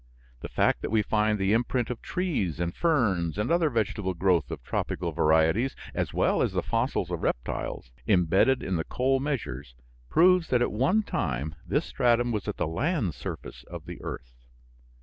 The 0.39 0.49
fact 0.49 0.81
that 0.81 0.89
we 0.89 1.03
find 1.03 1.37
the 1.37 1.53
imprint 1.53 1.91
of 1.91 2.01
trees 2.01 2.59
and 2.59 2.75
ferns 2.75 3.37
and 3.37 3.51
other 3.51 3.69
vegetable 3.69 4.15
growth 4.15 4.49
of 4.49 4.63
tropical 4.63 5.11
varieties, 5.11 5.75
as 5.93 6.11
well 6.11 6.41
as 6.41 6.53
the 6.53 6.63
fossils 6.63 7.11
of 7.11 7.21
reptiles, 7.21 7.91
imbedded 8.07 8.63
in 8.63 8.77
the 8.77 8.83
coal 8.83 9.19
measures, 9.19 9.75
proves 10.09 10.47
that 10.47 10.63
at 10.63 10.71
one 10.71 11.03
time 11.03 11.53
this 11.67 11.85
stratum 11.85 12.31
was 12.31 12.47
at 12.47 12.57
the 12.57 12.65
land 12.65 13.13
surface 13.13 13.61
of 13.65 13.85
the 13.85 14.01
earth. 14.01 14.33